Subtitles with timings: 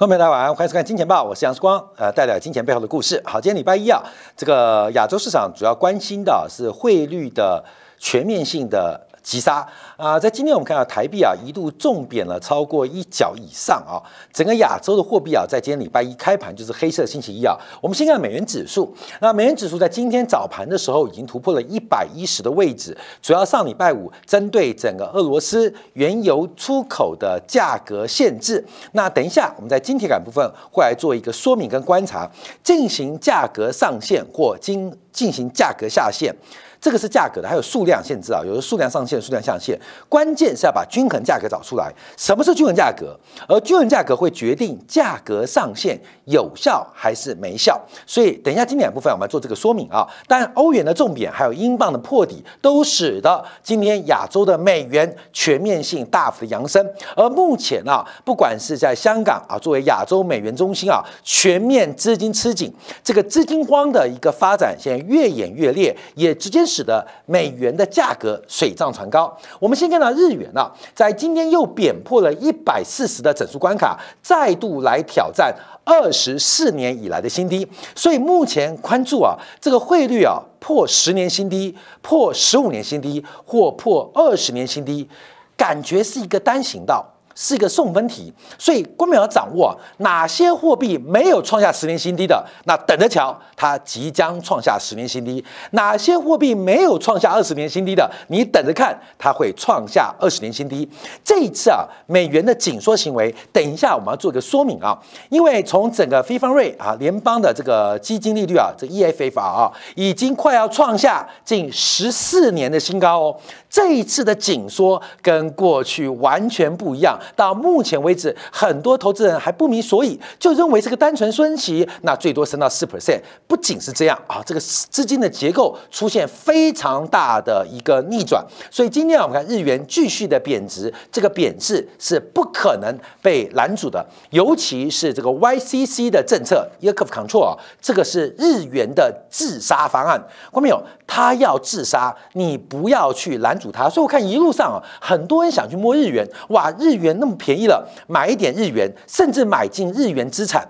[0.00, 3.22] 朋友们大家晚安，欢迎收看《金钱报》，我是杨世光，呃，带来金钱背后的故事。
[3.22, 4.02] 好，今天礼拜一啊，
[4.34, 7.62] 这个亚洲市场主要关心的是汇率的
[7.98, 8.98] 全面性的。
[9.22, 10.18] 急杀啊！
[10.18, 14.00] 在今天我们看到台币啊一度重贬了超过一角以上啊，
[14.32, 17.56] 整个亚洲的货币啊在今天礼拜一开盘就是黑色星期一啊。
[17.80, 28.64] 我们先看美元指数，那美元指数在今天早盘的时候已经突破了一百一十的位置，主要上礼拜五针对整个俄罗斯原油出口的价格限制。
[28.92, 32.30] 那等一下我们在晶体感部分会来做一个说明跟观察，
[32.62, 36.34] 进行价格上限或经进行价格下限。
[36.80, 41.92] 这个是价格的，还有数量限制啊，有的数量上限，数量下限，关键是要把均衡价格找出来。
[42.16, 43.14] 什么是均衡价格？
[43.46, 47.78] 而均衡价格会决定价格上限有效还是没效。
[48.06, 50.08] 所以等一下经典部分我们做这个说明啊。
[50.26, 56.82] 但欧元的重贬，还有英镑的破底，都使得今天亚洲的美元全面性大幅的扬升。
[57.14, 62.72] 而目前啊，不管是在香港啊，作为亚洲美元中心啊，全面资金吃紧，
[63.04, 66.64] 这个资金荒的一个发展现在越演越烈，也直接。
[66.70, 69.36] 使得美元的价格水涨船高。
[69.58, 75.52] 我们先看到日元啊，在今天又贬破了一百四十的整数关卡，再度来挑战
[75.84, 77.66] 二十四年以来的新低。
[77.96, 85.08] 所以目前关注啊，这个汇率啊破十年新低、破十五年新低或破二十年新低，
[85.56, 87.04] 感觉是一个单行道。
[87.42, 100.86] 是一个送分题，所以官民要掌握哪些货币没有创下十年新低的，那等着瞧，它即将创下十年新低；哪些货币没有创下二十年新低的，你等着看，它会创下二十年新低。
[101.24, 104.98] 这一次啊，美元的紧缩行为，等一下我们要做一个说明啊，
[105.30, 113.36] 因为从整个非方瑞啊联邦的这个基金利率啊，这 EFF 啊，已经快要创下近十四年的新高哦。
[113.70, 117.16] 这一次的紧缩跟过去完全不一样。
[117.36, 123.20] 到目前为止，很多投资人还不明所以，就认为这个单纯升息，那最多升到四 percent。
[123.46, 128.44] 不仅是这样啊，这个资金的结构出现非常大的一个逆转。
[128.70, 132.92] 所以今天我们看日元继续的贬值，这个贬值是不可能
[133.22, 134.04] 被拦阻的。
[134.30, 140.20] 尤其是这个 YCC 的政策 y e c o v Control 啊，这个是日元的自杀方案。
[140.52, 140.82] 看没有？
[141.06, 143.88] 他要自杀，你不要去拦阻他。
[143.88, 147.16] 所以我看一路上啊，很多人想去摸日元，哇，日元。
[147.20, 150.66] 那么便宜了，买一点日元，甚至买进日元资产，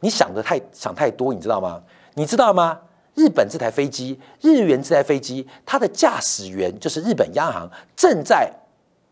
[0.00, 1.82] 你想的太想太多，你知道吗？
[2.14, 2.78] 你知道吗？
[3.14, 8.50] 日本这台飞机，日元这台飞机，它的驾驶员就是日本央行正在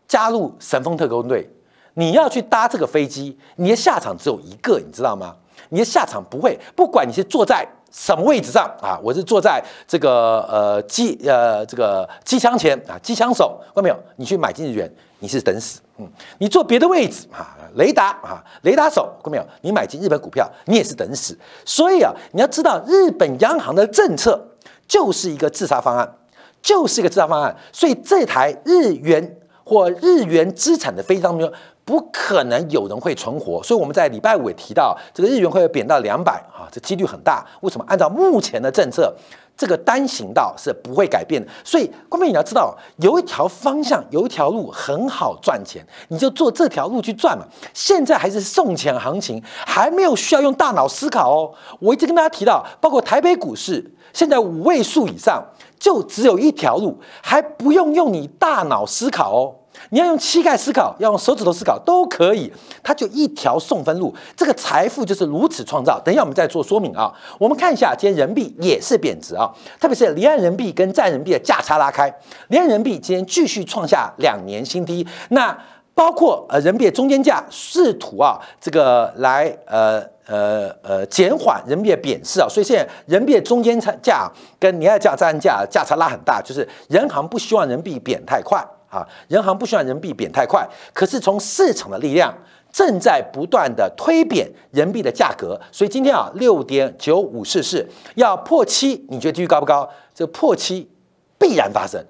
[0.07, 1.49] 加入神风特工队。
[1.95, 5.35] 你要去搭这个飞机，你的下场只有一个，你知道吗？
[5.69, 7.67] 你的下场不会，不管你是坐在
[7.97, 13.97] 什么位置上啊，我是坐在这个呃机呃这个机枪前啊，机枪手，看到没有？
[14.17, 14.91] 你去买进日元。
[15.19, 16.07] 你是等死，嗯，
[16.39, 19.47] 你坐别的位置啊，雷达啊，雷达手，看到没有？
[19.61, 21.35] 你买进日本股票，你也是等死。
[21.63, 24.45] 所以啊，你要知道，日本央行的政策
[24.87, 26.15] 就是一个自杀方案，
[26.61, 27.55] 就是一个自杀方案。
[27.71, 31.51] 所以这台日元或日元资产的飞机当中，
[31.85, 33.63] 不可能有人会存活。
[33.63, 37.45] 所以我们在礼拜五也提到，这个日元会贬到两百啊，这几率很大。
[37.61, 37.85] 为什么？
[37.87, 39.15] 按照目前的政策。
[39.57, 47.45] 这个单行道是不会改变的，所以关妹你要知道，有一条方向，有一条路很好赚钱，你就做这条路去赚嘛。
[47.73, 51.53] 现在还是送钱行情，还没有需要用大脑思考哦。
[51.79, 55.41] 我一直跟大家提到，包括台北股市，现在五位数以上，
[55.79, 59.55] 就只有一条路，还不用用你大脑思考哦。
[59.89, 62.51] 你要用膝盖思考，要用手指头思考都可以，
[62.83, 65.99] 它就一条送分路，这个财富就是如此创造。
[66.03, 67.13] 等一下我们再做说明啊。
[67.37, 72.13] 我们看一下，今天人民币也是贬值啊，特别是离岸人民币跟在人民币的价差拉开，
[72.49, 75.05] 离岸人民币今天继续创下两年新低。
[75.29, 75.57] 那
[75.93, 88.61] 包括呃人民币中间价试图啊这个来呃呃呃减缓人民币的贬值啊，所以现在人民币中间差价跟离岸价在岸价价差拉很大，就是人行不希望人民币贬太快。
[88.95, 92.33] 啊，人行不希望人民币贬太快，可是从市场的力量
[92.71, 99.89] 正在不断的推贬人民币的价格，所以今天啊六点九五四四要破七，你觉得几率高不高？
[100.13, 100.89] 这破七
[101.37, 102.01] 必然发生。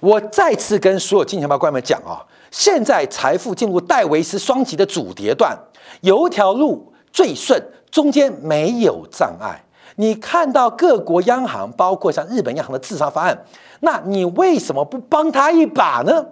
[0.00, 5.56] 我再次跟所有金钱豹官们讲啊，现在财富进入戴维斯双极的主跌段，
[6.00, 9.62] 有一条路最顺，中间没有障碍。
[9.96, 13.38] 你看到各国央行，包括像日本央行的自杀方案。
[13.82, 16.26] 那你为什么不帮他一把呢？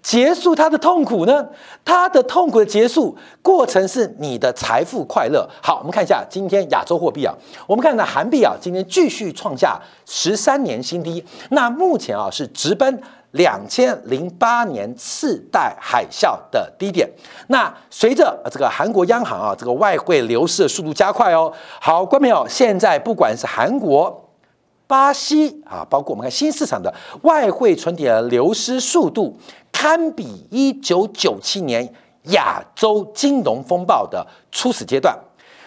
[0.00, 1.46] 结束他的痛苦呢？
[1.84, 5.46] 他的痛苦的结束过程是你的财富快乐。
[5.60, 7.34] 好，我们看一下今天亚洲货币啊，
[7.66, 11.22] 我们看到韩币啊，今天继续创下十三年新低。
[11.50, 13.02] 那目前啊是直奔
[13.32, 17.10] 两千零八年次贷海啸的低点。
[17.48, 21.52] 那随着这个韩国央行啊，这个外汇流失的速度加快哦。
[21.80, 24.27] 好，观众朋友，现在不管是韩国、
[24.88, 26.92] 巴西啊，包括我们看新市场的
[27.22, 29.38] 外汇存底的流失速度，
[29.70, 31.92] 堪比一九九七年
[32.30, 35.16] 亚洲金融风暴的初始阶段。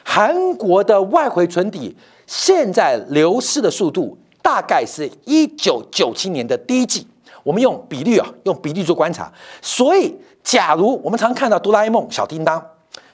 [0.04, 1.96] 韩国的外汇存底
[2.26, 7.08] 现在流失的速度，大概是一九九七年的第一季。
[7.44, 9.32] 我们用比率啊，用比例做观察。
[9.62, 12.60] 所以，假如我们常看到哆啦 A 梦、小叮当、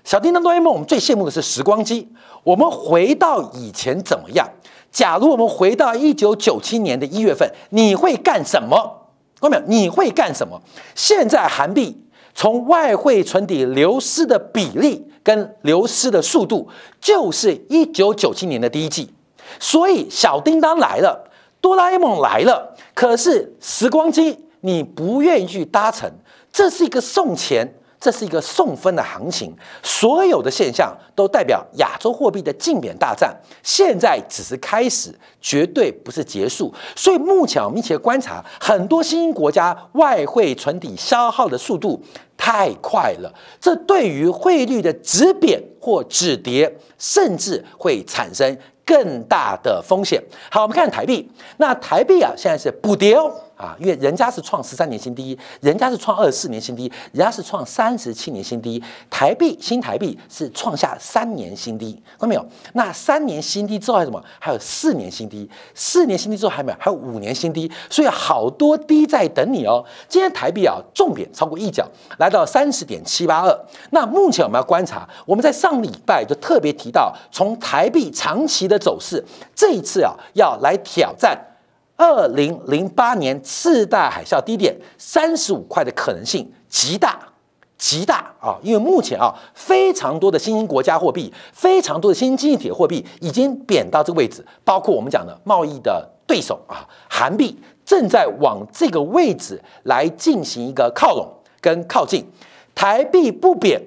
[0.06, 2.08] 小叮当、哆啦 A 梦，我们最羡慕的是时光机。
[2.44, 4.48] 我们回到以前怎么样？
[4.92, 9.10] 假如我们回到一九九七年的一月份，你会干什么？
[9.40, 9.70] 看到没有？
[9.70, 10.62] 你会干什么？
[10.96, 12.04] 现在韩币
[12.34, 16.68] 从外汇存底流失的比例跟流失的速度，
[17.00, 19.14] 就是一九九七年的第一季。
[19.60, 21.30] 所以，小叮当来了，
[21.62, 22.76] 哆啦 A 梦来了。
[22.94, 26.12] 可是时光机你不愿意去搭乘，
[26.52, 29.56] 这是一个送钱，这是一个送分的行情。
[29.82, 36.74] 所有的现象都代表亚洲货币的竞贬大战，现在只是开始，绝对不是结束。
[36.96, 42.02] 所以目前我们一起观察，很多新兴国家外汇存底消耗的速度
[42.38, 48.58] 太快了，这对于汇率的止贬或止跌，甚至会产生。
[48.88, 50.24] 更大的风险。
[50.50, 51.30] 好，我们看台币。
[51.58, 53.30] 那台币啊，现在是补跌哦。
[53.58, 58.82] 啊，因为人家是创十三年新低，人家是创二十四年新低，人家是创三十七年新低。
[59.10, 62.46] 台币新台币是创下三年新低，看到没有？
[62.74, 64.24] 那三年新低之后还有什么？
[64.40, 66.78] 还有四年新低，四年新低之后还有没有？
[66.80, 67.70] 还有五年新低。
[67.90, 69.84] 所以好多低在等你哦。
[70.08, 71.84] 今天台币啊重贬超过一角，
[72.20, 73.66] 来到三十点七八二。
[73.90, 79.26] 那目前我们要观察，我们在上礼拜就特别提到，从台币长期的走势，
[79.56, 81.36] 这一次啊要来挑战。
[81.98, 87.20] 二零零八年次贷海啸低点三十五块的可能性极大
[87.78, 88.58] 极大啊！
[88.64, 97.56] 因为目前啊，非常多的新兴国家货币，非常多的新兴经济体货币已经贬到这个位置，包括我们讲的贸易的对手啊，韩币
[97.86, 101.28] 正在往这个位置来进行一个靠拢
[101.62, 102.26] 跟靠近。
[102.74, 103.82] 台币不贬，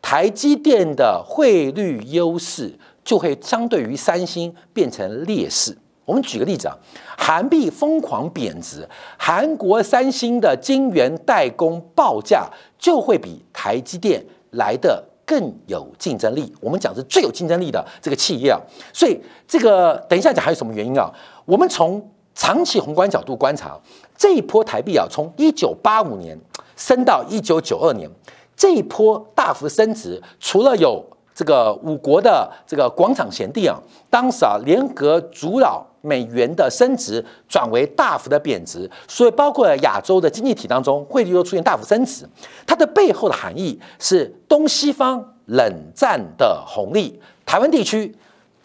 [0.00, 5.76] 台积电的汇率优势就会相对于三星变成劣势。
[6.08, 6.74] 我们举个例子啊，
[7.18, 8.88] 韩币疯狂贬值，
[9.18, 16.50] 韩国三星的晶圆代工报价就会比台积电来的更有竞争力。
[16.62, 18.58] 我们讲是最有竞争力的这个企业啊，
[18.90, 21.12] 所以这个等一下讲还有什么原因啊？
[21.44, 22.02] 我们从
[22.34, 23.78] 长期宏观角度观察，
[24.16, 26.34] 这一波台币啊，从一九八五年
[26.74, 28.08] 升到一九九二年，
[28.56, 31.04] 这一波大幅升值，除了有
[31.38, 33.78] 这个五国的这个广场贤弟啊，
[34.10, 35.86] 当时啊联合阻扰。
[36.00, 42.24] 美元的升值转为大幅的贬值，所以包括亚洲的经济体当中，汇率又出现大幅升值。
[42.64, 47.20] 它的背后的含义是东西方冷战的红利。
[47.44, 48.14] 台湾地区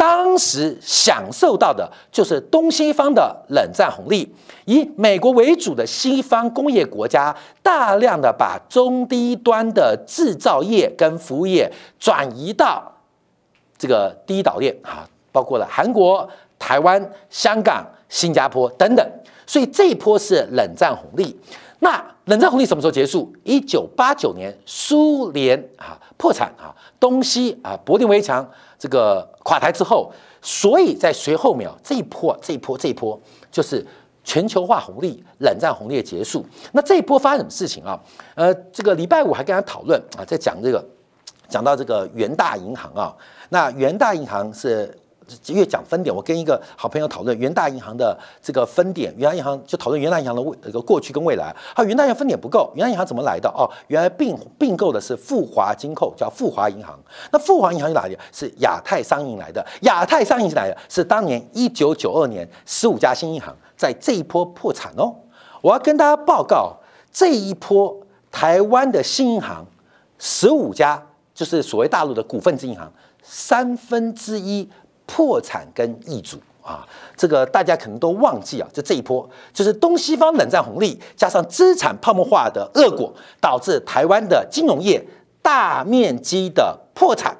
[0.03, 4.29] 当时享受到的就是东西方的冷战红利，
[4.65, 12.83] 以美国为主的西方工业国家大量的把中低端的制造业跟服务业转移到
[13.77, 16.29] 这个低岛链啊，包括了韩国。
[16.59, 19.05] 台湾、香港、新加坡等等，
[19.45, 21.37] 所以这一波是冷战红利。
[21.79, 23.33] 那冷战红利什么时候结束？
[23.43, 28.49] 一九八九年，苏联啊破产啊，东西啊柏林围墙
[28.83, 33.17] 这个垮台之后，所以在随后秒这一波、这一波、这一波
[33.49, 33.87] 就是
[34.25, 36.45] 全球化红利、冷战红利的结束。
[36.73, 37.97] 那这一波发生什么事情啊？
[38.35, 40.85] 呃，这个礼拜五还跟他讨论啊，在讲这个，
[41.47, 43.15] 讲到这个元大银行啊，
[43.47, 44.93] 那元大银行是。
[45.47, 51.55] 越讲分点，我跟一个好朋友讨论元大银行的这个分点，元大银行就讨论元大银行的未这个过去跟未来。
[51.75, 53.49] 啊，元大银行分点不够，元大银行怎么来的？
[53.49, 56.99] 哦，原来并并购的是富华金控，叫富华银行。
[57.31, 58.17] 那富华银行是哪里？
[58.31, 59.65] 是亚太商银来的。
[59.81, 65.13] 亚太商银是哪的，是当年一九九二年十五家新银行在这一波破产哦。
[65.61, 66.75] 我要跟大家报告，
[67.11, 67.95] 这一波
[68.31, 69.65] 台湾的新银行
[70.19, 71.01] 十五家，
[71.33, 74.69] 就是所谓大陆的股份制银行，三分之一。
[75.05, 85.05] 破产跟易主啊，这个大家可能都忘记啊，就这一波就是东西方冷战红利加上资产泡沫化的恶果，导致台湾的金融业
[85.41, 87.35] 大面积的破产、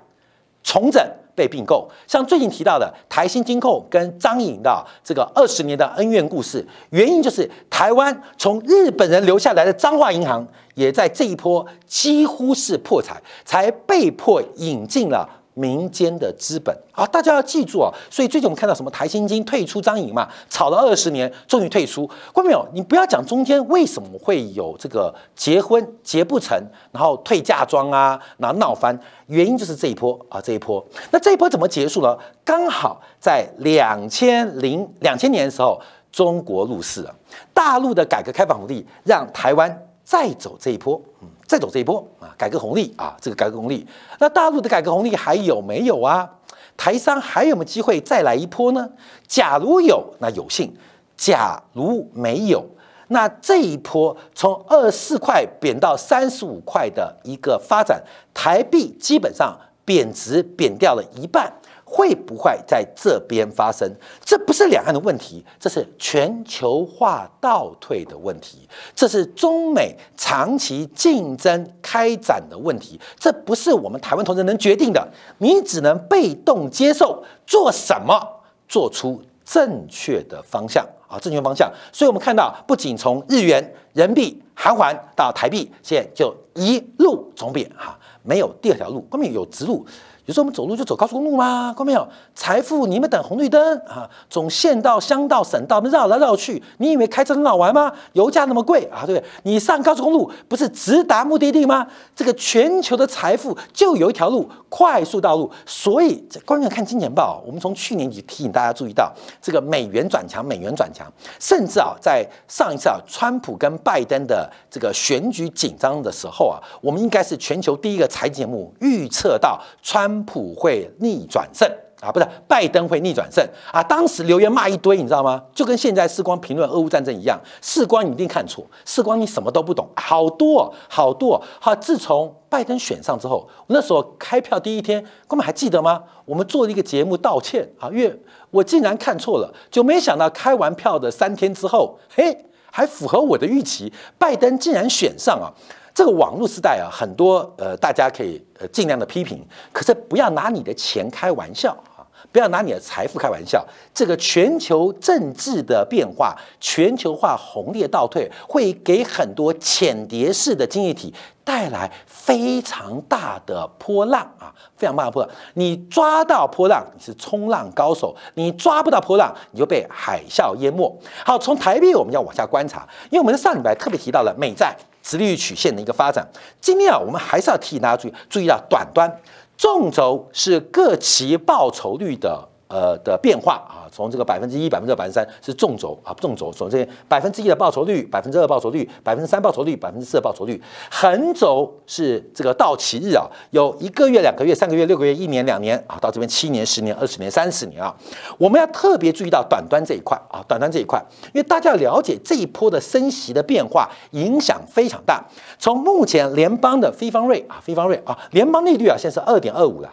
[0.62, 1.02] 重整、
[1.34, 1.90] 被并购。
[2.06, 15.40] 像最近提到的台新金控跟张颖的这个二十年的恩怨故事，原因就是台湾从日本人留下来的彰化银行，也在这一波几乎是破产，才被迫引进了。
[15.54, 17.92] 民间的资本啊，大家要记住啊。
[18.10, 22.10] 所以最近我们看到什么台新金退出张颖嘛，炒了二十年，终于退出。
[22.32, 22.68] 关没有？
[22.74, 26.58] 你不要讲中间为什么会有这个结婚结不成，
[26.92, 30.84] 然后退嫁妆啊，然后闹翻，原因就是这一波啊，这一波。
[31.12, 32.18] 那这一波怎么结束呢？
[32.44, 35.80] 刚好在两千零两千年的时候，
[36.12, 37.16] 中国入市了，
[37.54, 41.28] 大陆的改革开放红利让台湾再走这一波，嗯。
[41.46, 43.86] 再走这一波啊，改革红利啊，这个改革红利，
[44.18, 46.28] 那大陆的改革红利还有没有啊？
[46.76, 48.90] 台商还有没有机会再来一波呢？
[49.28, 50.70] 假如有，那有幸；
[51.16, 52.66] 假如没有，
[53.10, 58.02] 那这一波从二四块贬到三十五块的一个发展，
[58.34, 59.56] 台币基本上
[59.86, 61.54] 贬值贬掉了一半。
[61.96, 63.88] 会不会在这边发生？
[64.26, 73.00] 这不是两岸的问题，这是全球化倒退的问题，这是中美长期竞争开展的问题。
[73.20, 75.08] 这不是我们台湾同志能决定的，
[75.38, 77.24] 你只能被动接受。
[77.46, 78.20] 做什么？
[78.68, 81.72] 做出正确的方向啊，正确方向。
[81.92, 83.62] 所以，我们看到，不仅从日元、
[83.94, 89.86] 人民币、韩环到台币，现在就一路从贬哈，没有第二条路，后面有直路。
[90.26, 91.74] 有时候我们走路就走高速公路吗？
[91.78, 92.08] 看到没有？
[92.34, 97.92] 财富你们等红绿灯啊，从县道、乡道、省道绕来绕去，你以为开车很好玩吗？
[98.14, 99.24] 油价那么贵啊，对不对？
[99.44, 101.86] 你上高速公路不是直达目的地吗？
[102.16, 105.52] 这个全球的财富就有一条路，快速道路。
[105.66, 109.12] 所以，这关键看金钱报，我们从去年就提醒大家注意到，
[109.42, 111.06] 这个美元转强，美元转强，
[111.38, 120.13] 甚至啊，在上一次啊，川普跟拜登的这个选举紧张的时候啊，我们应该是全球第一个财经节目预测到川。
[120.14, 121.68] 川普会逆转胜
[122.00, 123.82] 啊，不是拜登会逆转胜啊！
[123.82, 125.42] 当时留言骂一堆，你知道吗？
[125.56, 131.42] 就跟现在世光评论俄乌战争一样，世光你一定看错，世光你什么都不懂，好多好多。
[131.60, 136.04] 好，自从拜登选上之后，那时候开票第一天，哥们还记得吗？
[136.26, 142.38] 我们做了一个节目道歉啊，因为我竟然看错了，就没想到开完票的三天之后，嘿，
[142.70, 145.48] 还符合我的预期，拜登竟然选上啊！
[145.94, 153.64] 这个网络时代啊，很多呃，大家可以呃尽量的批评，可是不要拿你的钱开玩笑啊，不要拿你的财富开玩笑。
[153.94, 165.32] 这个全球政治的变化，全球化红利倒退，会给很多浅碟式的经济体带来非常大的波浪啊，非常大的波浪。
[165.54, 170.92] 你抓到波浪，你是冲浪高手；你抓不到波浪，你就被海啸淹没。
[171.24, 174.76] 好，从台币我们要往下观察，因为我们在上礼拜特别提到了美债。
[175.04, 176.26] 直利率曲线的一个发展，
[176.62, 179.22] 今天啊，我们还是要提醒大家注意，注意到短端，
[179.58, 182.50] 纵轴是各期报酬率的。
[182.74, 197.96] 呃的变化啊，从这个百分之一、百分之二、百分之三是纵轴啊，纵轴从这百分之一的报酬率、百分之二报酬率、百分之三报酬率、百分之四的报酬率，横轴是这个到期日啊，有一个月、两个月、三个月、六个月、一年、两年啊，到这边七年、十年、二十年、三十年啊，
[198.40, 205.24] 我们要特别注意到短端这一块啊，短端这一块，因为大家要了解这一波的升息的变化影响非常大。
[205.60, 209.90] 从目前联邦的非方瑞啊，非方瑞啊，联邦利率啊，现在是二点二五了。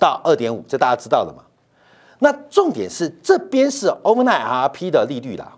[0.00, 1.44] 到二点五，这大家知道的嘛？
[2.22, 5.52] 那重点是这边是 overnight RP 的利率啦，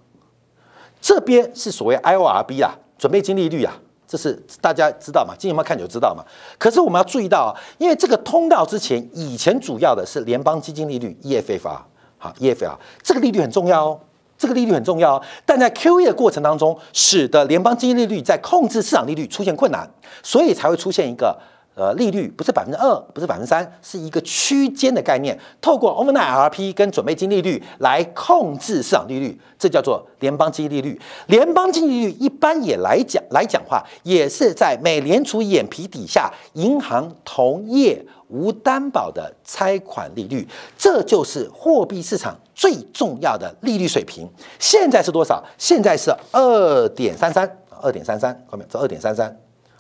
[1.01, 3.75] 这边是所谓 IORB 啦，准备金利率啊，
[4.07, 5.35] 这是大家知道嘛？
[5.37, 6.23] 金融猫看就知道嘛。
[6.59, 11.81] 可是我们要注意到啊，因为这个通道之前以前主要的是联邦基金利率 EFFR，
[12.19, 14.01] 好 EFFR 这个利率很重要哦，
[14.39, 15.23] 这个利率很重要哦。
[15.45, 19.91] 但在 QE 的过程当中，使得联邦基金利率在控制市场利率出现困难，
[20.23, 21.37] 所以才会出现一个。
[21.75, 25.39] 呃，利率不是百分之二，不是百分之三，是一个区间的概念。
[25.61, 31.01] 透过 overnight RP 跟准备金利率来控制市场利率，这叫做联邦基金利率。
[31.29, 40.47] 联邦基金利率一般也来讲来讲话，也是在美联储眼皮底下，银行同业无担保的拆款利率。
[40.77, 44.29] 这就是货币市场最重要的利率水平。
[44.59, 45.43] 现在是多少？
[45.57, 47.51] 现在是二点三三，
[47.81, 49.35] 二点三三，后面这二点三三，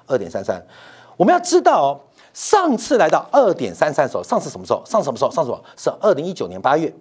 [0.06, 0.64] 二点三三。
[1.22, 2.00] 我们要知道哦，
[2.34, 4.82] 上次来到二点三三的时候，上次什么时候？
[4.84, 5.30] 上次什么时候？
[5.30, 5.64] 上次什么？
[5.76, 6.92] 是二零一九年八月。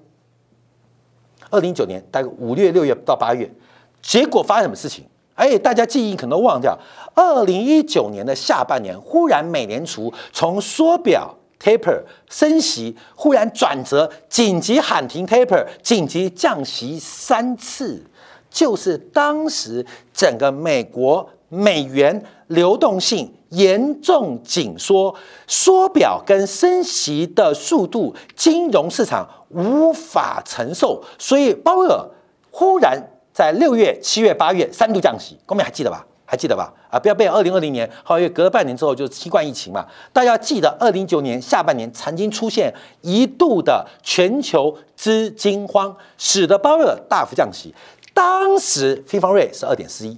[1.49, 3.51] 二零一九年大概五月、六月到八月，
[3.99, 5.03] 结果发生什么事情？
[5.33, 6.77] 哎，大家记忆可能都忘掉。
[7.15, 11.99] 二零一九年的下半年，忽然美联储从缩表 taper
[12.29, 18.05] 升息，忽然转折，紧急喊停 taper，紧急降息三次，
[18.51, 23.31] 就是当时整个美国美元流动性。
[23.51, 25.13] 严重紧缩，
[25.46, 32.01] 缩表跟升息的速度，金融市场无法承受，所以鲍威尔
[32.50, 32.98] 忽然
[33.34, 36.08] 在六月、七月、八月三度降息，各位还记得吧？
[36.24, 36.74] 还记得吧？
[36.89, 39.86] 啊，不要被二零二零年，后来隔了半年之后就是新冠疫情嘛。
[40.13, 47.75] 大家记得，二零一九年下半年曾经出现一度的全球资金荒，使得鲍威尔大幅降息。
[48.13, 50.17] 当时非方瑞是二点四一，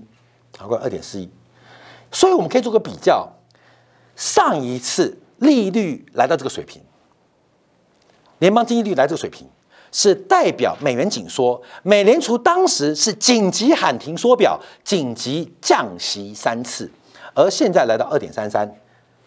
[0.57, 1.29] 好过二点四亿。
[2.11, 3.27] 所以我们可以做个比较，
[4.15, 6.81] 上一次利率来到这个水平，
[8.39, 9.47] 联邦经济率来这个水平。
[9.95, 16.89] 是代表美元紧缩，美联储当时是紧急喊停缩表，紧急降息三次，
[17.35, 18.67] 而现在来到二点三三。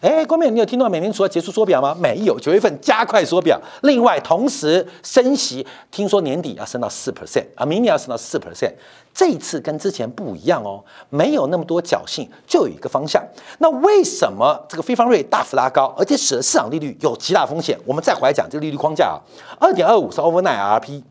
[0.01, 1.95] 哎，光面，你有听到美联储要结束缩表吗？
[1.97, 3.57] 没有，九月份加快缩表。
[3.83, 8.73] 另外，同时升息，听说年底要升到四 percent 啊，明年要升到四 percent。
[9.17, 13.25] 这一次跟之前不一样哦，没有那么多侥幸，就有一个方向。
[13.57, 17.75] 那为什么这个非方瑞大幅拉高，而且使得市场利率有极大风险？
[17.83, 19.17] 我们再回来讲这个利率框架啊，
[19.59, 21.01] 二点二五是 overnight RP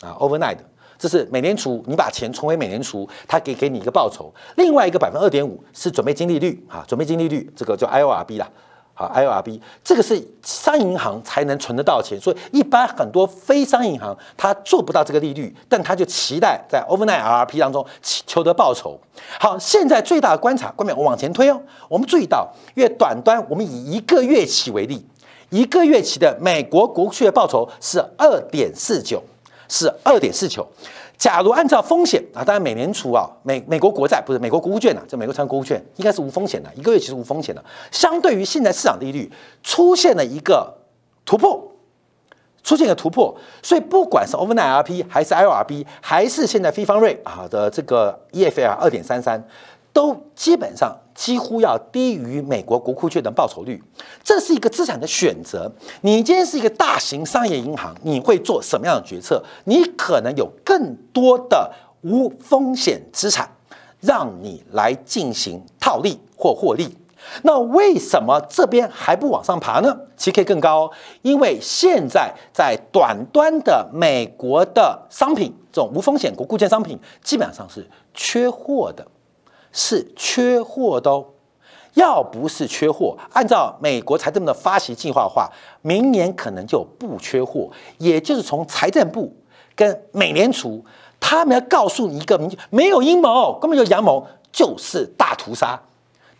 [0.00, 0.58] 啊，overnight。
[0.96, 4.32] 这是美联储，你把钱存回美联储，它给给你一个报酬。
[4.54, 8.48] 另外一个百分二点五是准备金利率啊，准备金利率这个叫 IORB 啦，
[8.98, 18.98] 好 IORB 这个是商业银行才能存得到钱，所以一般很多非商业银行它做不到这个利率，但它就期待在 overnight RP 当中求得报酬。
[19.38, 21.60] 好，现在最大的观察，关面我往前推哦，
[21.90, 25.04] 我们注意到，越短端，我们以一个月期为例，
[25.50, 29.22] 一个月期的美国国库的报酬是二点四九。
[29.68, 30.66] 是二点四九。
[31.18, 37.64] 假如按照风险啊，当然美联储啊，美美国国债不是美国国务券啊，这美国长国务券应该是无风险的，一个月其实无风险的。
[37.90, 39.32] 相对于现在市场利率
[39.62, 40.74] 出现了一个
[41.24, 41.72] 突破，
[42.62, 49.42] 出现了突破，所以不管是 overnight RP 还是 IORB 还是现在非方瑞啊的这个 EFL 二点三三。
[49.92, 53.82] 都基本上几乎要低于美国国库券的报酬率，
[54.22, 55.72] 这是一个资产的选择。
[56.02, 59.42] 你今天是一个大型商业银行，你会做什么样的决策？
[59.64, 63.50] 你可能有更多的无风险资产，
[64.00, 66.96] 让你来进行套利或获利。
[67.42, 69.96] 那为什么这边还不往上爬呢？
[70.16, 70.88] 其实可以更高，
[71.22, 79.04] 因为现在在短端的美国的商品，这种无风险国库券商品基本上是缺货的。
[79.78, 81.22] 是缺货的哦，
[81.92, 85.52] 要不是缺货，按照美国财政部的发行计划的话，
[85.82, 87.70] 明年可能就不缺货。
[87.98, 89.30] 也就是从财政部
[89.74, 90.82] 跟美联储，
[91.20, 95.78] 他们要告诉你一个明，没有阴谋，根本就阳谋，就是大屠杀。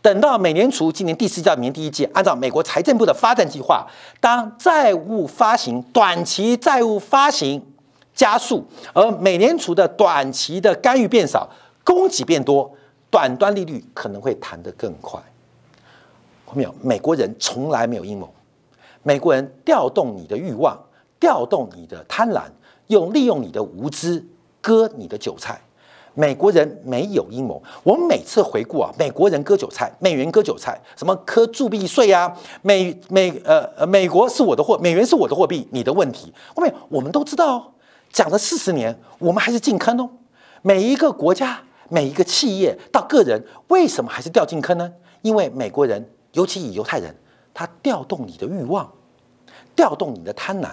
[0.01, 3.87] 等到美联储今年第四季到明年第一季，按照美国财政部的发展计划，
[4.19, 7.63] 当债务发行短期债务发行
[8.15, 11.47] 加速，而美联储的短期的干预变少，
[11.85, 12.71] 供给变多。
[13.17, 15.19] 短端利率可能会弹得更快，
[16.45, 16.75] 看到没有？
[16.83, 18.29] 美国人从来没有阴谋，
[19.03, 20.79] 美国人调动你的欲望，
[21.19, 22.43] 调动你的贪婪，
[22.89, 24.23] 用利用你的无知
[24.61, 25.59] 割你的韭菜。
[26.13, 27.63] 美国人没有阴谋。
[27.83, 36.31] 我们每次回顾啊，美国人割韭菜，美元割韭菜，什么科铸币税啊，美美呃呃，美国是我的货，美元是我的货币，你的问题。
[36.55, 37.73] 后面我们都知道，
[38.13, 40.11] 讲了四十年，我们还是进坑哦。
[40.61, 41.63] 每一个国家。
[41.89, 44.93] 每一个企业到个人，为什么还是掉进坑呢？
[45.23, 47.15] 因为美国人，尤其以犹太人，
[47.55, 48.91] 他调动你的欲望，
[49.75, 50.71] 调动你的贪婪，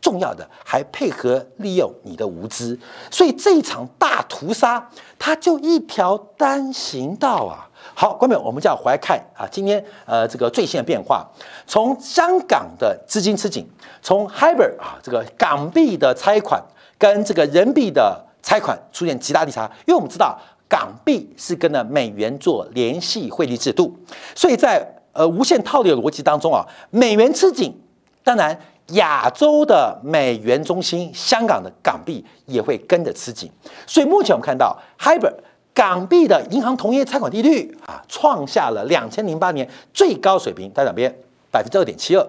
[0.00, 2.78] 重要的还配合利用你的无知，
[3.10, 7.70] 所以这一场大屠杀，它就一条单行道啊！
[7.94, 11.28] 好，观众，我们就要回来看啊，今天呃这个最新的变化，
[11.66, 13.68] 从香港的资金吃紧，
[14.02, 16.62] 从 Hyber 啊这个港币的拆款
[16.98, 18.27] 跟这个人民币的。
[18.42, 23.98] 拆款出现极大利差，因为我们知道港币是跟着美元做联系汇率制度，
[24.34, 27.74] 所以在呃无限套利的逻辑当中啊，美元吃紧，
[28.22, 33.50] 当然亚洲的美元中心香港的港币也会跟着吃紧。
[33.86, 35.34] 所以目前我们看到 Hyper
[35.74, 41.14] 港币的银行同业拆款利率啊，创下了两千零八年最高水平，在哪边？
[41.50, 42.26] 百分之二点七二。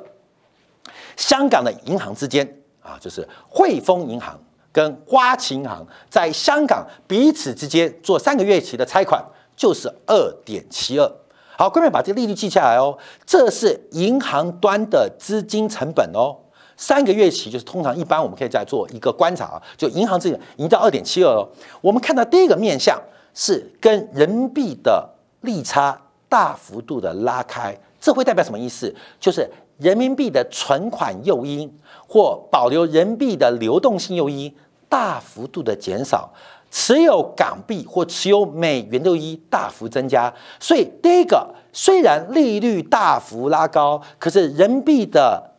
[1.17, 2.47] 香港的银行之间
[2.81, 4.39] 啊，就是汇丰银行。
[4.71, 9.23] 跟花旗银行在香港彼此之间做三个月期的拆款，
[9.55, 11.11] 就是二点七二。
[11.57, 16.35] 好，各位把这个利率记下来哦，这是银行端的资金成本哦。
[16.77, 21.45] 三个月期就是通常一般我们可以再做一个观察啊，就银行这已经到二点七二哦。
[21.81, 22.97] 我们看到第一个面向
[23.33, 25.09] 是跟人民币的
[25.41, 28.95] 利差大幅度的拉开，这会代表什么意思？
[29.19, 31.73] 就是人民币的存款诱因。
[32.11, 34.51] 或保留人民币的流动性诱因
[34.89, 36.33] 大幅度的减少，
[36.71, 40.33] 持有港币或持有美元的诱因大幅增加。
[40.59, 45.51] 所以第一个，虽然利率大幅拉高，可是人民币的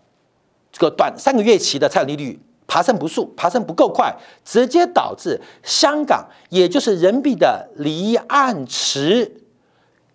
[0.72, 4.12] 这个短三个月期的债利率爬升不速，爬升不够快，
[4.44, 9.44] 直接导致香港也就是人民币的离岸池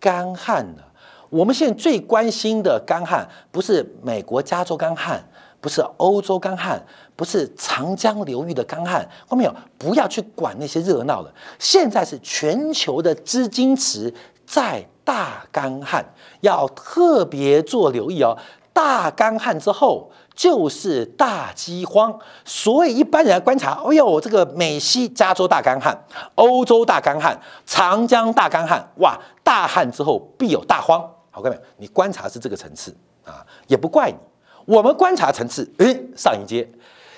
[0.02, 0.92] 干旱了。
[1.30, 5.24] 我们现在最关心的干旱，不是美国加州干旱，
[5.60, 6.82] 不是欧洲干旱，
[7.16, 9.08] 不是长江流域的干旱。
[9.28, 11.34] 后面有不要去管那些热闹了。
[11.60, 14.14] 现在是全球的资金池
[14.46, 16.06] 在大干旱，
[16.42, 18.38] 要特别做留意哦。
[18.72, 25.98] 大干旱之后就是大饥荒，所以一般人观察，哎呦，这个美西加州大干旱，
[26.36, 31.10] 欧洲大干旱，长江大干旱，哇，大旱之后必有大荒。
[31.36, 31.60] 好，各位？
[31.76, 32.96] 你观察是这个层次
[33.26, 34.16] 啊，也不怪你。
[34.64, 36.66] 我们观察层次，哎，上一阶，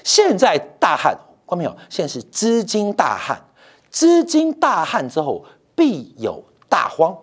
[0.04, 1.16] 现在大旱，
[1.48, 1.78] 看没有？
[1.88, 3.40] 现在是资金大旱，
[3.92, 7.16] 资金大旱之后必有大荒。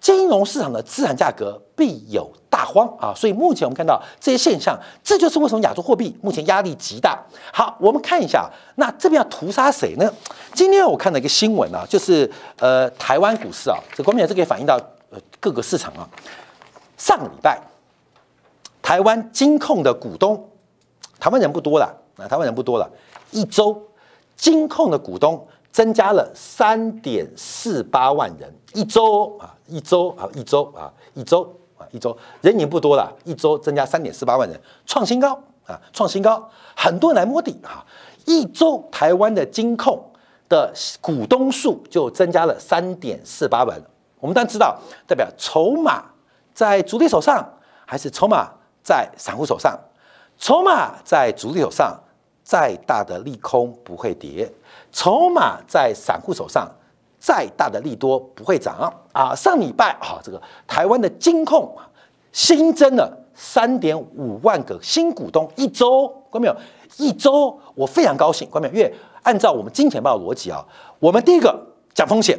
[0.00, 7.22] 金融市场的资产价格必有大荒啊，所以目前我们看到这些现象，这就是为什么亚洲货币目前压力极大。
[7.52, 10.10] 好，我们看一下，那这边要屠杀谁呢？
[10.54, 14.80] 今天我看到一个新闻啊，就是呃台湾股市啊，这光明这可以反映到
[15.10, 16.08] 呃各个市场啊。
[16.96, 17.60] 上个礼拜，
[18.82, 20.48] 台湾金控的股东，
[21.20, 22.90] 台湾人不多了啊，台湾人不多了，
[23.30, 23.80] 一周
[24.36, 29.54] 金控的股东增加了三点四八万人，一周啊。
[29.70, 31.42] 一周啊，一周啊，一周
[31.76, 37.84] 啊，一周人已经不多了，一周增加三点四八万人，创新高啊，创新高，很多人来摸底啊。
[38.24, 40.02] 一周台湾的金控
[40.48, 43.86] 的股东数就增加了三点四八万人。
[44.20, 46.04] 我们当然知道，代表筹码
[46.52, 47.46] 在主力手上，
[47.86, 48.50] 还是筹码
[48.82, 49.78] 在散户手上？
[50.38, 51.98] 筹码在主力手上，
[52.42, 54.46] 再大的利空不会跌；
[54.92, 56.70] 筹码在散户手上。
[57.20, 58.76] 再大的利多不会涨
[59.12, 59.34] 啊！
[59.34, 61.76] 上礼拜啊，这个台湾的金控，
[62.30, 66.56] 新增了三点五万个新股东，一周，关没有？
[66.96, 68.74] 一周，我非常高兴，关没有？
[68.74, 70.64] 因为按照我们金钱豹的逻辑啊，
[71.00, 71.60] 我们第一个
[71.92, 72.38] 讲风险，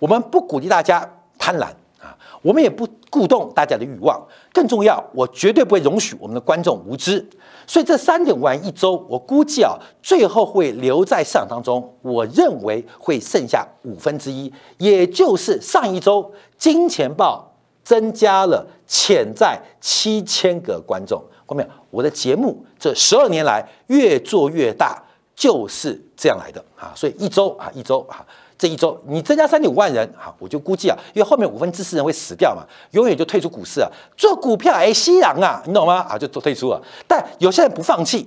[0.00, 1.08] 我们不鼓励大家
[1.46, 1.66] 贪婪
[2.00, 2.16] 啊。
[2.42, 4.20] 我们也不鼓动大家的欲望，
[4.52, 7.24] 更重要，我绝对不会容许我们的观众无知。
[7.68, 11.94] 所以这三点玩一周，我估计啊，最后会留在市场当中。
[12.02, 17.52] 我认为会剩下五分之一，也就是上一周金钱豹
[17.84, 21.22] 增加了潜在七千个观众。
[21.48, 21.68] 看到没有？
[21.90, 25.02] 我的节目这十二年来越做越大，
[25.34, 26.92] 就是这样来的啊！
[26.94, 28.24] 所以一周啊，一周啊。
[28.58, 33.88] 这一周你增加三点五万人，好，我就估计啊，因为后面五分之四人会死掉嘛，永远就退出股市啊。
[34.16, 36.06] 做股票哎，吸氧啊，你懂吗？
[36.08, 36.80] 啊，就都退出了。
[37.06, 38.26] 但有些人不放弃，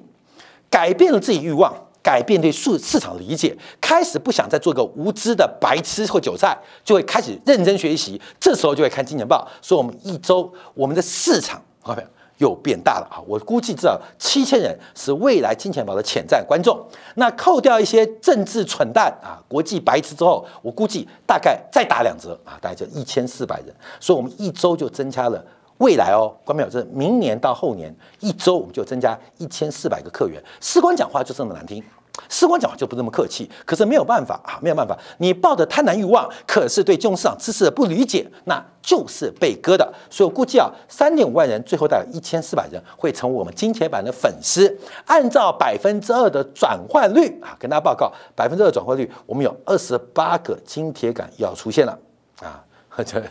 [0.69, 8.21] 改变了自己欲望，改变对市市场理解，开始不想再做个无知的白痴或韭菜，就会开始认真学习。
[8.39, 12.07] 这时候就会看金钱报，说我们一周我们的市场，好没有？
[12.39, 13.23] 又变大了啊！
[13.27, 16.77] 我估计至少七千人是未来金钱豹的潜在观众。
[17.15, 23.75] 那扣掉一些政治蠢蛋啊、国际白痴之后，我估计大概再打两折啊，大概就一千四百人。
[23.99, 25.43] 所以，我们一周就增加了
[25.77, 26.69] 未来哦，关没有？
[26.69, 30.41] 这明年到后年一周我们就增加一千四百个客源。
[30.59, 31.83] 士官讲话就这么难听。
[32.27, 34.97] 时光讲就不这么客气，可是没有办法啊，没有办法。
[35.19, 39.93] 你抱着贪婪欲望，可是对金融市场知识的不理解，那就是被割的。
[40.09, 44.77] 所以我估计啊，三点五万人，最后大概一千四百人会成为我们金铁板的粉丝。
[45.05, 51.97] 按照百分之二的转换率啊，跟大家报告，百分之二转换率，我们有二十八个金铁杆要出现了
[52.41, 52.63] 啊，
[53.05, 53.21] 这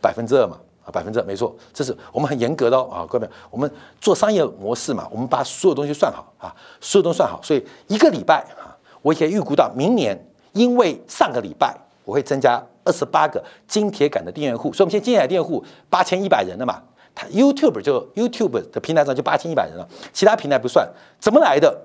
[0.00, 0.58] 百分之二嘛。
[0.88, 3.70] 啊百分之没错，这是我们很严格的哦啊，各位，我们
[4.00, 8.72] 做商业模式嘛，我们把所有东西算好啊，所有东西算好，所以一个礼拜啊，
[9.02, 10.18] 我可以预估到明年，
[10.52, 16.82] 因为上个礼拜我会增加二十八个金铁杆的订阅户，所以我们现在金铁杆订阅户八千一百人了嘛，
[17.14, 20.88] 它 YouTube 就 YouTube 的平台上就八千一百人了，其他平台不算，
[21.20, 21.82] 怎么来的？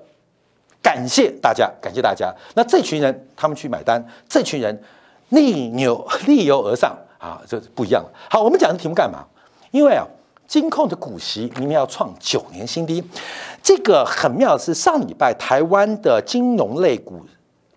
[0.82, 2.34] 感谢大家，感谢大家。
[2.54, 4.82] 那这群人他们去买单，这群人
[5.30, 6.94] 逆流 逆流而上。
[7.24, 8.04] 啊，这不一样。
[8.28, 9.24] 好，我们讲的题目干嘛？
[9.70, 10.06] 因为啊，
[10.46, 13.02] 金控的股息明年要创九年新低。
[13.62, 17.24] 这个很妙的是，上礼拜台湾的金融类股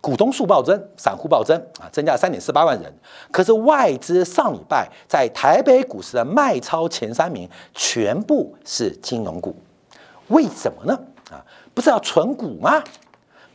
[0.01, 2.93] 股东数暴增，散户暴增啊，增加三点四八万人。
[3.31, 9.55] 可是外资上礼拜在台北股市的卖超前三名全部是金融股，
[10.27, 10.99] 为什么呢？
[11.31, 11.39] 啊，
[11.73, 12.83] 不是要存股吗？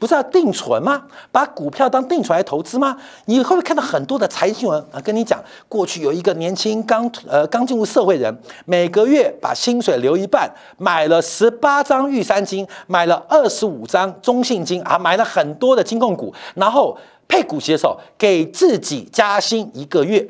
[0.03, 1.01] 不是要定存吗？
[1.31, 2.97] 把股票当定存来投资吗？
[3.27, 5.01] 你会不会看到很多的财经新闻啊？
[5.01, 20.29] 跟你讲，过去有一个年轻刚呃刚进入社会人，每个月把薪水留一半，买了十八张玉山金，买了二十五张中信金啊，买了很多的金控股，然后配股息的时候给自己加薪一个月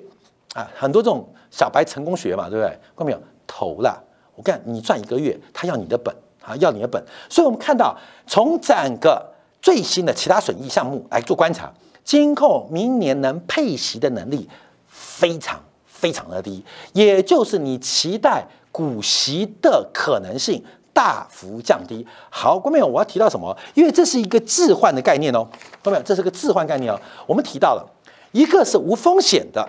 [0.52, 2.68] 啊，很多这种小白成功学嘛，对不对？
[2.68, 3.18] 看到没有？
[3.46, 3.98] 投了，
[4.34, 7.02] 我看你赚一个月，他要你的本啊，要你的本。
[7.30, 9.31] 所以我们看到从整个。
[9.62, 11.72] 最新的其他损益项目来做观察，
[12.04, 14.48] 金控明年能配息的能力
[14.88, 22.04] 非常非常的低，也就是你期待股息的可能性大幅降低。
[22.28, 23.56] 好，观众朋友，我要提到什么？
[23.74, 25.44] 因为这是一个置换的概念哦，
[25.80, 27.00] 观众朋友，这是个置换概念哦。
[27.26, 27.88] 我们提到了
[28.32, 29.68] 一个是无风险的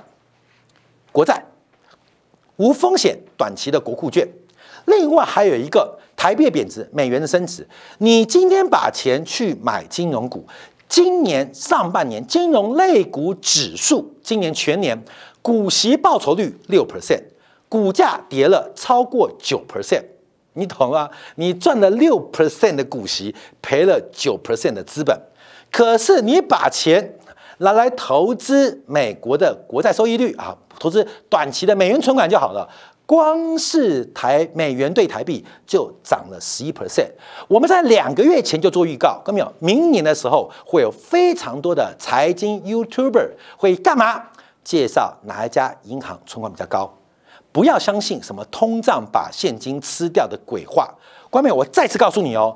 [1.12, 1.46] 国债，
[2.56, 4.28] 无风险短期的国库券，
[4.86, 7.68] 另外还有一个台币贬值、美元的升值。
[7.98, 10.48] 你今天把钱去买金融股。
[10.88, 14.98] 今年上半年金融类股指数，今年全年
[15.42, 17.22] 股息报酬率六 percent，
[17.68, 20.02] 股价跌了超过九 percent，
[20.54, 21.10] 你懂吗？
[21.36, 25.20] 你赚了六 percent 的股息，赔了九 percent 的资本。
[25.70, 27.16] 可是你把钱
[27.58, 32.66] 拿来投资美国的国债收益率啊，投资短期的美元存款就好了。
[33.06, 37.10] 光是台美元对台币就涨了十一 percent。
[37.48, 39.54] 我们在两个月前就做预告，看到没有？
[39.60, 44.24] 明年的时候会有非常多的财经 YouTuber 会干嘛？
[44.64, 46.92] 介绍哪一家银行存款比较高？
[47.52, 50.90] 不要相信什么通胀把现金吃掉的鬼话。
[51.30, 52.56] 关面我再次告诉你哦，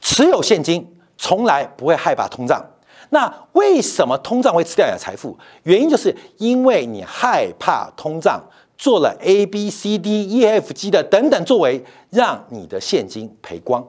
[0.00, 2.62] 持有现金从来不会害怕通胀。
[3.08, 5.36] 那为什么通胀会吃掉你的财富？
[5.64, 8.40] 原因就是因为你害怕通胀。
[8.80, 13.86] 做了 A B C D E F G 的等等作为，让你的现金赔光。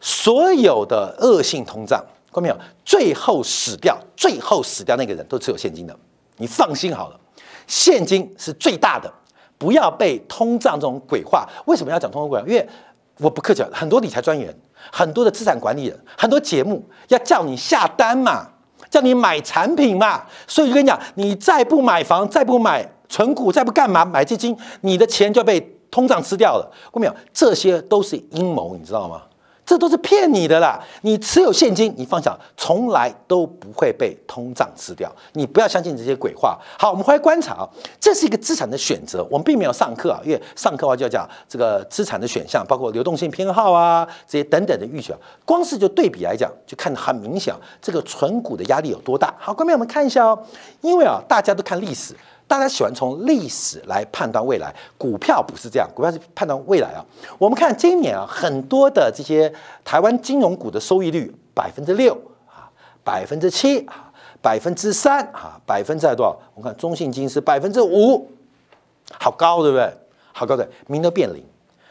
[0.00, 2.56] 所有的恶性通胀，看到没有？
[2.86, 5.94] 最后死掉，最后死掉那个人都持有现金的，
[6.38, 7.20] 你放心好了，
[7.66, 9.12] 现金是最大的，
[9.58, 11.46] 不要被通胀这种鬼话。
[11.66, 12.46] 为什么要讲通胀鬼话？
[12.48, 12.66] 因为
[13.18, 14.58] 我不客气，很多理财专员，
[14.90, 18.48] 很多的资产管理人，很多节目要叫你下单嘛，
[18.88, 22.90] 叫你买产品嘛，所以就跟你讲，你再不买房，再不买。
[23.08, 26.70] 存股再不干嘛买基金，你的钱就被通胀吃掉了。
[26.90, 27.14] 过没有？
[27.32, 29.22] 这些都是阴谋，你知道吗？
[29.64, 30.80] 这都是骗你的啦！
[31.02, 35.10] 你持有现金，你放下，从来都不会被通胀吃掉。
[35.32, 36.56] 你不要相信这些鬼话。
[36.78, 39.26] 好，我们回来观察啊，这是一个资产的选择。
[39.28, 45.16] 我们并没有上课啊，因为上课的话就要讲这个资产的选项，包括流动性偏好啊这些等等的预选。
[45.44, 49.34] 光是就对比来讲，就看得很明显，这个存股的压力有多大。
[49.36, 50.38] 好，观众我们看一下哦，
[50.80, 52.14] 因为啊，大家都看历史。
[52.48, 57.04] 大家喜欢从历史来判断未来，股票不是这样，股票是判断未来啊。
[57.38, 59.52] 我们看今年啊，很多的这些
[59.84, 62.14] 台湾金融股的收益率百分之六
[62.46, 62.70] 啊，
[63.02, 66.38] 百分之七啊，百分之三啊，百分之多少？
[66.54, 68.30] 我们看中信金是百分之五，
[69.18, 69.92] 好高，对不对？
[70.32, 71.44] 好高的，名都变零，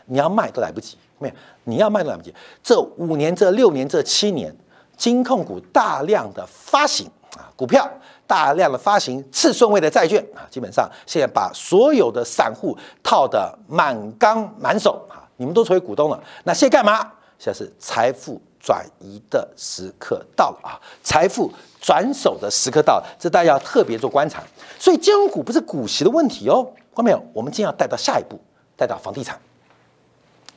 [0.06, 1.34] 你要卖都来不及，没有，
[1.66, 2.34] 你要卖都来不及。
[2.64, 4.56] 这五年、这六年、这七年，
[4.96, 7.90] 金控股大量的发行啊，股票。
[8.28, 16.24] 大量的发行次顺位的债券啊，基本上现在把所有的散户套的满缸满手啊，你们都成为股东了。
[16.44, 17.12] 那现在干嘛？
[17.38, 24.42] 现在是财富转移的时刻到了啊，财富转手的时刻到了，这大家要特别做观察。
[24.80, 26.64] 所以金融股不是股息的问题哦，
[26.96, 27.22] 看到没有？
[27.34, 28.40] 我们今天要带到下一步，
[28.76, 29.40] 带到房地产。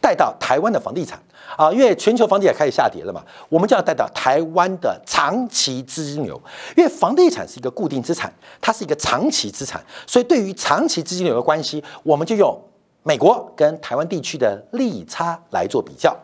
[0.09, 1.21] 带到台湾的房地产
[1.55, 6.41] 啊，因为全球房地产开始下跌了嘛，我们就要带到台湾的长期资金流。
[6.75, 12.59] 因为房地产是一个固定资产，它是一个长期资产，所以对于长期资金流的关系，我们就用
[13.03, 16.17] 美国跟台湾地区的利差来做比较。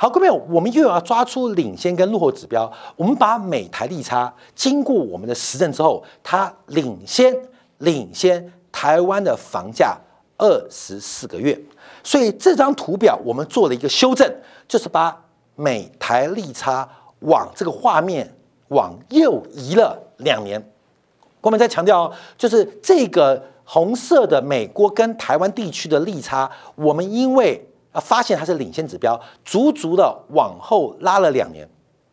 [0.00, 2.68] 好，各位，我们又要抓出领先跟落后指标。
[2.96, 7.32] 我们把美台利差经过我们的实证之后，它领先
[7.78, 9.96] 领先台湾的房价
[10.38, 11.60] 二十四个月。
[12.02, 14.32] 所以这张图表我们做了一个修正，
[14.66, 15.14] 就是把
[15.56, 16.88] 美台利差
[17.20, 18.34] 往这个画面
[18.68, 20.62] 往右移了两年。
[21.40, 31.68] 我们再强调，就是这个红色的美国跟台湾地区的利差，我们因为啊发现它是领先指标，足足的往后拉了两年。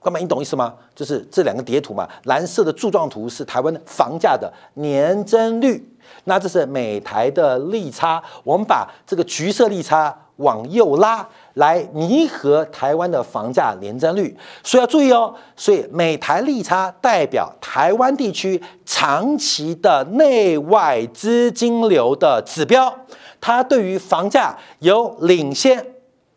[0.05, 0.71] 哥们，你懂意思吗？
[0.93, 5.83] 就是这两个叠图嘛，蓝色的柱状图是台湾的房价的年增率。
[6.25, 14.37] 那这是美台的利差，我们把这个橘色利差往右拉，来弥合台湾的房价年增率。
[14.63, 22.95] 所以要注意哦，所以美台利差代表台湾地区长期的内外资金流的指标，
[23.41, 25.83] 它对于房价有领先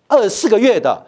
[0.07, 1.05] 二四个月的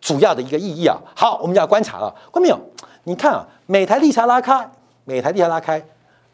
[0.00, 0.96] 主要的一个意义啊。
[1.14, 2.58] 好，我们就要观察了，看到没有？
[3.04, 4.70] 你看啊，美台利差拉开，
[5.04, 5.82] 美台利差拉开。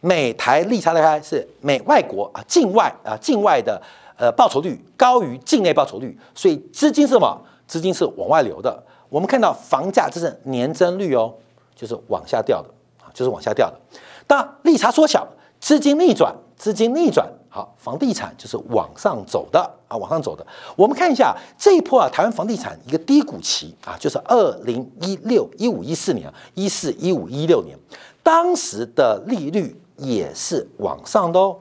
[0.01, 3.81] 美台利差拉开是美外国啊，境外啊，境外的
[4.17, 7.41] 呃报酬率高于境内报酬率，所以资金是什么？
[7.67, 8.81] 资金是往外流的。
[9.09, 11.33] 我们看到房价这是年增率哦，
[11.75, 12.69] 就是往下掉的
[13.03, 13.77] 啊，就是往下掉的。
[14.27, 15.27] 当利差缩小，
[15.59, 20.47] 资金逆转，资金逆转，好，房地产就是往上走的啊，往上走的。
[20.77, 27.77] 我们看一下这一波啊，台湾房地产一个低谷期啊，就是二零一六一五一四年，一四一五一六年，
[28.23, 29.81] 当时的利率。
[29.99, 31.57] 也是往上的哦，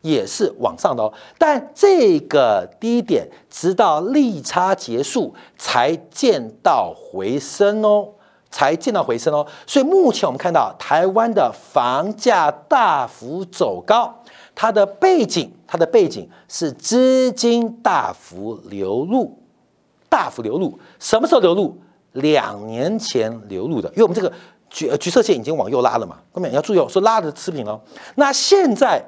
[0.00, 8.10] 也是往上的哦，但这个低点直到利差结束才见到回升哦，
[8.48, 9.44] 才见到回升哦。
[9.66, 14.14] 所以目前我们看到台湾的房价大幅走高，
[14.60, 19.34] 它的背景，它的背景是资金大幅流入，
[20.10, 21.80] 大幅流入，什么时候流入？
[22.12, 24.30] 两年前流入的，因为我们这个
[24.68, 27.80] 橘橘色线已经往右拉了嘛，各位要注意哦，说拉的持平哦。
[28.16, 29.02] 那现在。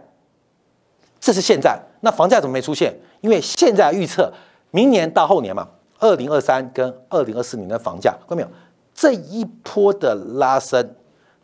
[1.20, 2.98] 这是现在，那房价怎么没出现？
[3.20, 4.32] 因为现在预测
[4.70, 8.48] 明年到后年嘛，二零二三跟二零二四年的房价，看到没有？
[8.94, 10.96] 这一波的拉升，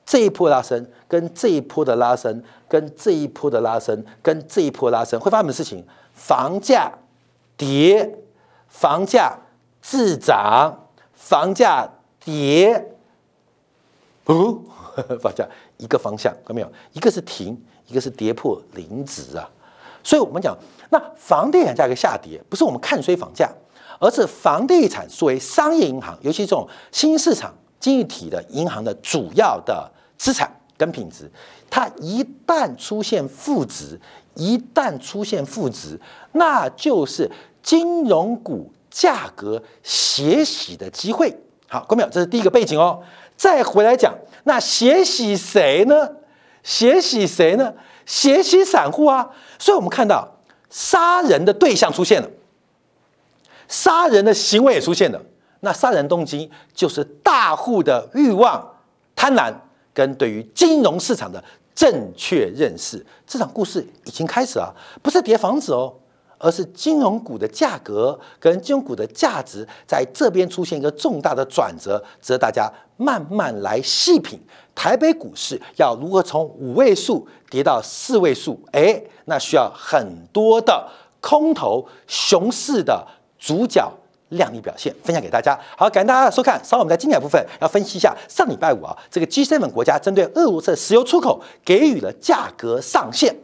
[0.09, 5.85] 这一波拉升，跟这一波的拉升，跟这一波的拉升，跟这一波拉升，会发生什么事情？
[6.15, 6.91] 房价
[7.59, 8.19] 跌，
[8.69, 9.37] 房价
[9.83, 11.87] 自涨，房价
[12.25, 12.91] 跌，
[14.25, 14.59] 哦，
[15.21, 16.73] 房价一个方向，看到没有？
[16.95, 19.47] 一个是停，一个是跌破零值啊。
[20.03, 20.57] 所以，我们讲，
[20.89, 23.53] 那房地产价格下跌，不是我们看衰房价，
[24.01, 31.31] 而是房地产作为商业银行，尤其这种新市场经济体的银行的主要的资产跟品质，
[31.71, 33.99] 它一旦出现负值，
[34.35, 35.99] 一旦出现负值，
[36.33, 37.31] 那就是
[37.63, 41.35] 金融股价格血洗的机会。
[41.69, 43.03] 好，各位这是第一个背景哦。
[43.37, 44.13] 再回来讲，
[44.45, 46.11] 那血洗谁呢？
[46.63, 47.73] 血洗谁呢？
[48.05, 49.31] 血洗散户啊！
[49.59, 50.27] 所以我们看到
[50.71, 52.29] 杀人的对象出现了，
[53.69, 55.23] 杀人的行为也出现了。
[55.61, 58.77] 那杀人动机就是大户的欲望、
[59.15, 59.53] 贪婪
[59.99, 61.43] 跟对于金融市场的
[61.75, 63.05] 正确认识。
[63.27, 65.93] 这场故事已经开始了，不是叠房子哦，
[66.39, 74.39] 而是金融股的价格跟金融股的价值在这边出现一个重大的转折，值得大家慢慢来细品。
[74.73, 78.57] 台北股市要如何从五位数跌到四位数？
[78.71, 80.89] 哎，那需要很多的
[81.21, 83.05] 空头熊市的
[83.37, 83.93] 主角
[84.31, 85.59] 靓丽表现，分享给大家。
[85.77, 86.61] 好，感谢大家的收看。
[86.63, 93.35] 稍后我们在精彩部分要分析一下上礼拜五啊，这个 G7 国家针对俄罗斯石油出口给予了价格上限，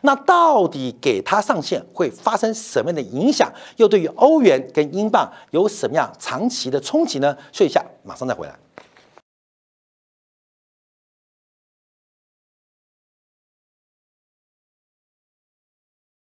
[0.00, 3.52] 那到底给它上限会发生什么样的影响？
[3.76, 7.36] 又对于欧元跟英镑有什么样长期的冲击呢？
[7.52, 8.54] 说一下，马上再回来。